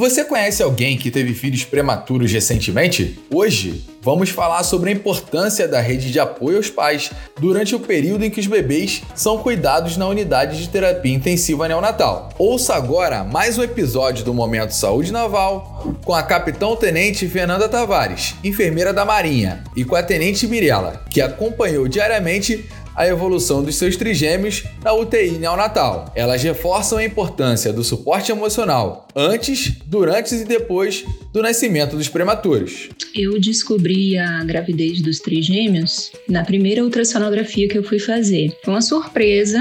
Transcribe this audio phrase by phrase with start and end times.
[0.00, 3.20] Você conhece alguém que teve filhos prematuros recentemente?
[3.30, 8.24] Hoje, vamos falar sobre a importância da rede de apoio aos pais durante o período
[8.24, 12.30] em que os bebês são cuidados na unidade de terapia intensiva neonatal.
[12.38, 18.34] Ouça agora mais um episódio do Momento Saúde Naval com a capitão tenente Fernanda Tavares,
[18.42, 23.96] enfermeira da Marinha, e com a tenente Mirella, que acompanhou diariamente a evolução dos seus
[23.96, 26.12] trigêmeos na UTI neonatal.
[26.14, 32.88] Elas reforçam a importância do suporte emocional antes, durante e depois do nascimento dos prematuros.
[33.14, 38.56] Eu descobri a gravidez dos trigêmeos na primeira ultrassonografia que eu fui fazer.
[38.64, 39.58] Foi uma surpresa,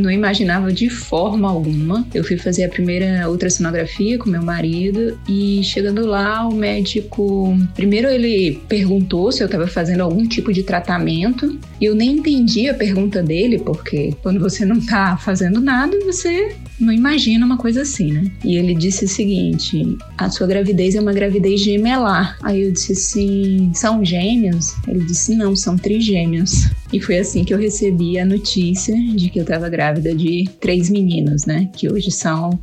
[0.00, 2.06] não imaginava de forma alguma.
[2.14, 7.56] Eu fui fazer a primeira ultrassonografia com meu marido e chegando lá, o médico.
[7.74, 11.58] Primeiro ele perguntou se eu estava fazendo algum tipo de tratamento.
[11.80, 16.54] E eu nem entendi a pergunta dele, porque quando você não está fazendo nada, você
[16.78, 18.30] não imagina uma coisa assim, né?
[18.44, 22.38] E ele disse o seguinte: a sua gravidez é uma gravidez gemelar.
[22.42, 24.74] Aí eu disse assim: são gêmeos?
[24.88, 26.70] Ele disse: não, são trigêmeos.
[26.92, 30.90] E foi assim que eu recebi a notícia de que eu estava grávida de três
[30.90, 31.68] meninos, né?
[31.74, 32.58] Que hoje são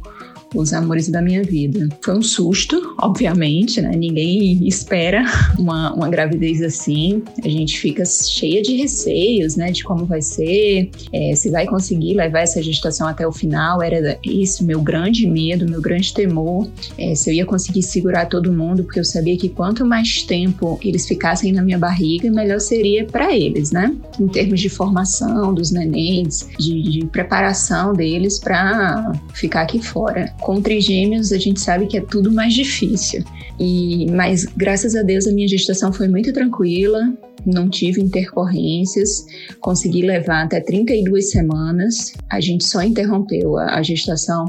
[0.56, 1.88] os amores da minha vida.
[2.02, 3.92] Foi um susto, obviamente, né?
[3.96, 5.24] Ninguém espera
[5.58, 7.24] uma, uma gravidez assim.
[7.44, 9.72] A gente fica cheia de receios, né?
[9.72, 13.82] De como vai ser, é, se vai conseguir levar essa gestação até o final.
[13.82, 16.68] Era isso meu grande medo, meu grande temor.
[16.98, 20.80] É, se eu ia conseguir segurar todo mundo, porque eu sabia que quanto mais tempo
[20.84, 23.96] eles ficassem na minha barriga, melhor seria para eles, né?
[24.20, 30.62] Em termos de formação dos nenéns, de, de preparação deles para ficar aqui fora com
[30.62, 33.24] trigêmeos a gente sabe que é tudo mais difícil.
[33.60, 37.12] E mas graças a Deus a minha gestação foi muito tranquila
[37.48, 39.26] não tive intercorrências,
[39.62, 42.14] consegui levar até 32 semanas.
[42.30, 44.46] A gente só interrompeu a, gestação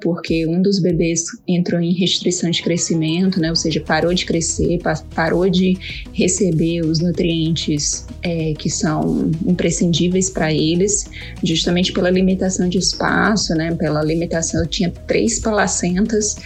[0.00, 3.48] porque um dos bebês entrou em restrição de crescimento, né?
[3.48, 4.78] Ou seja, parou de crescer,
[5.14, 5.78] parou de
[6.12, 11.08] receber os nutrientes é, que são imprescindíveis para eles,
[11.42, 13.74] justamente pela limitação de espaço, né?
[13.74, 16.36] Pela limitação, eu tinha três placentas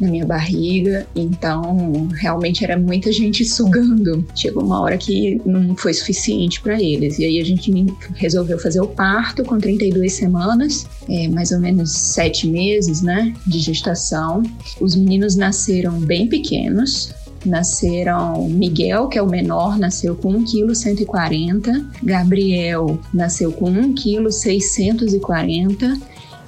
[0.00, 4.24] na minha barriga, então realmente era muita gente sugando.
[4.34, 7.18] Chegou uma hora que não foi suficiente para eles.
[7.18, 7.70] E aí a gente
[8.14, 13.58] resolveu fazer o parto com 32 semanas, é, mais ou menos sete meses, né, de
[13.58, 14.42] gestação.
[14.80, 17.12] Os meninos nasceram bem pequenos,
[17.44, 26.00] nasceram Miguel, que é o menor, nasceu com 1,140 kg, Gabriel nasceu com 1,640 kg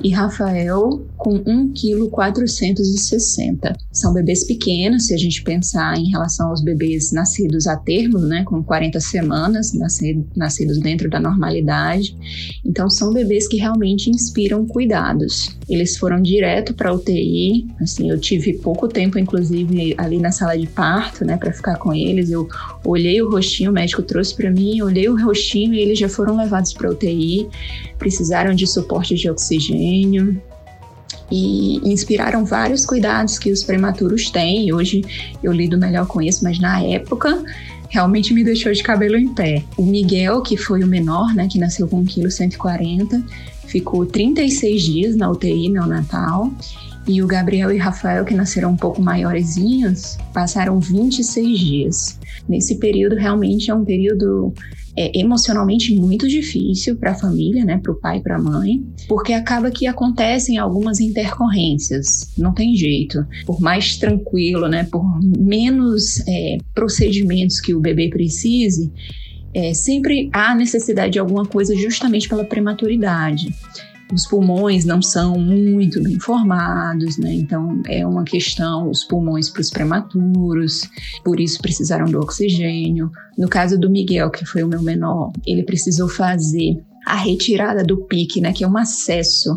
[0.02, 3.76] e Rafael com 1,460 kg.
[3.92, 8.42] São bebês pequenos, se a gente pensar em relação aos bebês nascidos a termo, né,
[8.44, 9.72] com 40 semanas,
[10.34, 12.16] nascidos dentro da normalidade.
[12.64, 15.56] Então, são bebês que realmente inspiram cuidados.
[15.68, 20.66] Eles foram direto para UTI, assim, eu tive pouco tempo, inclusive, ali na sala de
[20.66, 22.30] parto, né, para ficar com eles.
[22.30, 22.48] Eu
[22.84, 26.36] olhei o rostinho, o médico trouxe para mim, olhei o rostinho e eles já foram
[26.36, 27.46] levados para UTI,
[27.98, 29.81] precisaram de suporte de oxigênio,
[31.30, 34.72] e inspiraram vários cuidados que os prematuros têm.
[34.72, 35.02] Hoje
[35.42, 37.42] eu lido melhor com isso, mas na época
[37.88, 39.64] realmente me deixou de cabelo em pé.
[39.76, 43.24] O Miguel, que foi o menor, né, que nasceu com 1,140 kg,
[43.66, 46.52] ficou 36 dias na UTI neonatal.
[47.06, 52.18] E o Gabriel e Rafael, que nasceram um pouco maiorzinhos, passaram 26 dias.
[52.48, 54.54] Nesse período, realmente é um período
[54.96, 58.84] é emocionalmente muito difícil para a família, né, para o pai e para a mãe,
[59.08, 63.24] porque acaba que acontecem algumas intercorrências, não tem jeito.
[63.46, 68.92] Por mais tranquilo, né, por menos é, procedimentos que o bebê precise,
[69.54, 73.54] é, sempre há necessidade de alguma coisa justamente pela prematuridade
[74.12, 77.32] os pulmões não são muito bem formados, né?
[77.32, 80.82] Então é uma questão os pulmões para os prematuros,
[81.24, 83.10] por isso precisaram do oxigênio.
[83.38, 88.04] No caso do Miguel, que foi o meu menor, ele precisou fazer a retirada do
[88.04, 88.52] pique, né?
[88.52, 89.54] Que é um acesso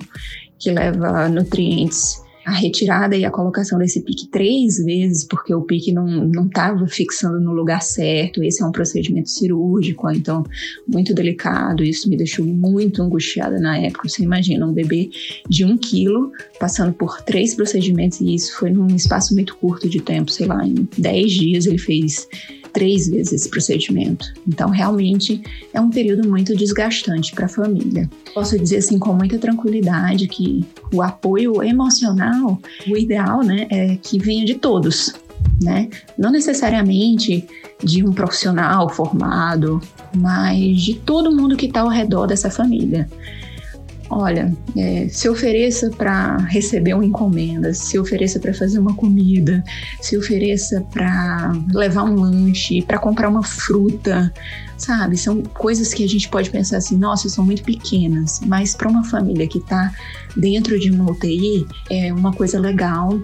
[0.58, 5.92] que leva nutrientes a retirada e a colocação desse pique três vezes, porque o pique
[5.92, 8.44] não estava fixando no lugar certo.
[8.44, 10.44] Esse é um procedimento cirúrgico, então
[10.88, 11.84] muito delicado.
[11.84, 14.08] Isso me deixou muito angustiada na época.
[14.08, 15.10] Você imagina um bebê
[15.50, 20.00] de um quilo passando por três procedimentos, e isso foi num espaço muito curto de
[20.00, 22.28] tempo, sei lá, em dez dias ele fez
[22.76, 24.34] três vezes esse procedimento.
[24.46, 25.42] Então, realmente
[25.74, 28.10] é um período muito desgastante para a família.
[28.34, 34.20] Posso dizer assim com muita tranquilidade que o apoio emocional, o ideal, né, é que
[34.20, 35.16] venha de todos,
[35.62, 35.90] né?
[36.18, 37.46] Não necessariamente
[37.82, 39.82] de um profissional formado,
[40.14, 43.10] mas de todo mundo que está ao redor dessa família.
[44.10, 49.64] Olha, é, se ofereça para receber uma encomenda, se ofereça para fazer uma comida,
[50.02, 54.32] se ofereça para levar um lanche, para comprar uma fruta,
[54.78, 55.18] sabe?
[55.18, 59.04] São coisas que a gente pode pensar assim, nossa, são muito pequenas, mas para uma
[59.04, 59.92] família que está
[60.36, 63.20] dentro de uma UTI é uma coisa legal.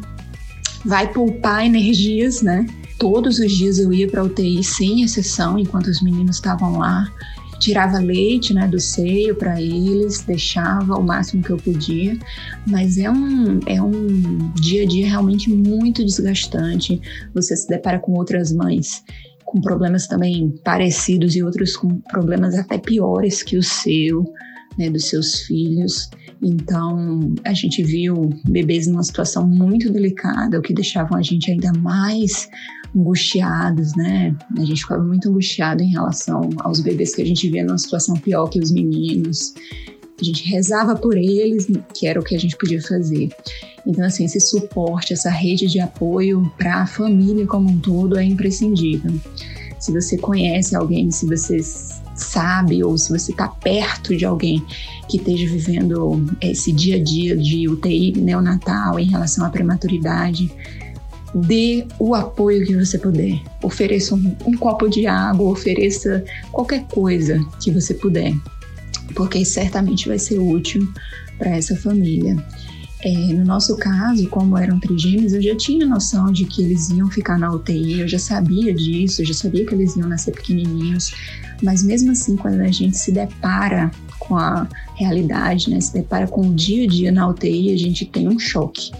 [0.83, 2.65] Vai poupar energias, né?
[2.97, 7.07] Todos os dias eu ia para UTI sem exceção, enquanto os meninos estavam lá
[7.61, 12.17] tirava leite né, do seio para eles, deixava o máximo que eu podia,
[12.67, 16.99] mas é um, é um dia a dia realmente muito desgastante.
[17.35, 19.03] Você se depara com outras mães
[19.45, 24.23] com problemas também parecidos e outros com problemas até piores que o seu,
[24.77, 26.09] né, dos seus filhos.
[26.41, 31.71] Então, a gente viu bebês numa situação muito delicada, o que deixavam a gente ainda
[31.73, 32.49] mais
[32.95, 34.35] angustiados, né?
[34.57, 38.15] A gente ficava muito angustiado em relação aos bebês que a gente via numa situação
[38.15, 39.53] pior que os meninos.
[40.19, 43.29] A gente rezava por eles, que era o que a gente podia fazer.
[43.87, 48.23] Então, assim, esse suporte, essa rede de apoio para a família como um todo é
[48.23, 49.11] imprescindível.
[49.79, 51.59] Se você conhece alguém, se você
[52.15, 54.63] sabe ou se você está perto de alguém
[55.09, 60.51] que esteja vivendo esse dia a dia de UTI neonatal em relação à prematuridade,
[61.33, 63.41] dê o apoio que você puder.
[63.63, 68.33] Ofereça um, um copo de água, ofereça qualquer coisa que você puder,
[69.15, 70.87] porque certamente vai ser útil
[71.37, 72.35] para essa família.
[73.03, 77.09] É, no nosso caso, como eram trigêmeos, eu já tinha noção de que eles iam
[77.09, 81.11] ficar na UTI, eu já sabia disso, eu já sabia que eles iam nascer pequenininhos,
[81.63, 83.89] mas mesmo assim, quando a gente se depara
[84.19, 88.05] com a realidade, né, se depara com o dia a dia na UTI, a gente
[88.05, 88.91] tem um choque.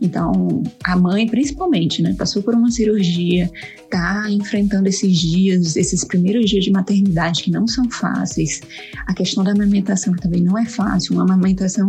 [0.00, 3.50] Então, a mãe, principalmente, né, passou por uma cirurgia,
[3.90, 8.60] tá enfrentando esses dias, esses primeiros dias de maternidade que não são fáceis.
[9.06, 11.88] A questão da amamentação também não é fácil, uma amamentação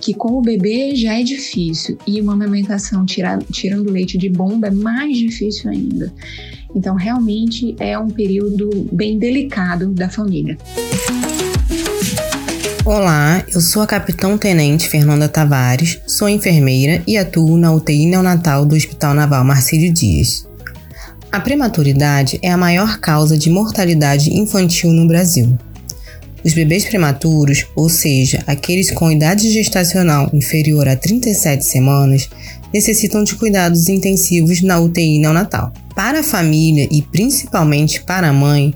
[0.00, 4.68] que com o bebê já é difícil e uma amamentação tira, tirando leite de bomba
[4.68, 6.12] é mais difícil ainda.
[6.74, 10.56] Então, realmente é um período bem delicado da família.
[12.90, 18.64] Olá, eu sou a Capitão Tenente Fernanda Tavares, sou enfermeira e atuo na UTI neonatal
[18.64, 20.48] do Hospital Naval Marcílio Dias.
[21.30, 25.58] A prematuridade é a maior causa de mortalidade infantil no Brasil.
[26.42, 32.30] Os bebês prematuros, ou seja, aqueles com idade gestacional inferior a 37 semanas,
[32.72, 35.74] necessitam de cuidados intensivos na UTI neonatal.
[35.94, 38.74] Para a família e principalmente para a mãe,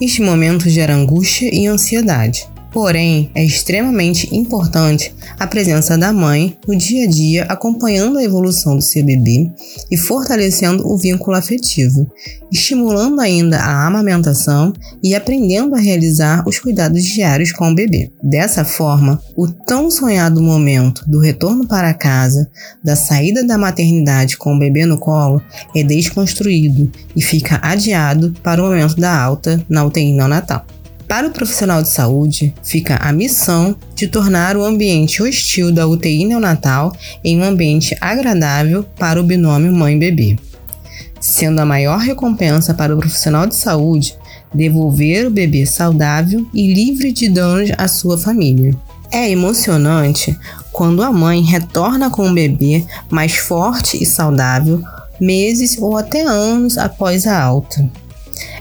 [0.00, 2.48] este momento gera angústia e ansiedade.
[2.72, 8.76] Porém, é extremamente importante a presença da mãe no dia a dia, acompanhando a evolução
[8.76, 9.50] do seu bebê
[9.90, 12.06] e fortalecendo o vínculo afetivo,
[12.52, 14.72] estimulando ainda a amamentação
[15.02, 18.12] e aprendendo a realizar os cuidados diários com o bebê.
[18.22, 22.48] Dessa forma, o tão sonhado momento do retorno para casa,
[22.84, 25.42] da saída da maternidade com o bebê no colo,
[25.74, 30.64] é desconstruído e fica adiado para o momento da alta na UTI neonatal.
[31.10, 36.24] Para o profissional de saúde, fica a missão de tornar o ambiente hostil da UTI
[36.24, 40.38] neonatal em um ambiente agradável para o binômio mãe-bebê,
[41.20, 44.16] sendo a maior recompensa para o profissional de saúde
[44.54, 48.72] devolver o bebê saudável e livre de danos à sua família.
[49.10, 50.38] É emocionante
[50.70, 54.80] quando a mãe retorna com o bebê mais forte e saudável
[55.20, 57.90] meses ou até anos após a alta.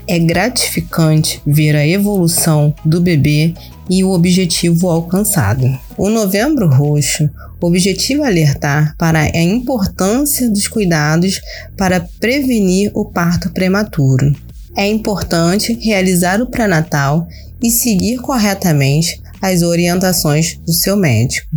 [0.10, 3.54] É gratificante ver a evolução do bebê
[3.88, 5.70] e o objetivo alcançado.
[5.96, 7.30] O Novembro Roxo
[7.62, 11.40] objetiva alertar para a importância dos cuidados
[11.78, 14.36] para prevenir o parto prematuro.
[14.76, 17.28] É importante realizar o pré-natal
[17.62, 21.48] e seguir corretamente as orientações do seu médico.